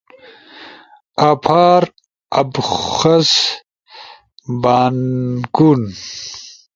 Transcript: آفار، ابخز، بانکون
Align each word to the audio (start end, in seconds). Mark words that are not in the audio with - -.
آفار، 1.29 1.83
ابخز، 2.41 3.31
بانکون 4.61 5.81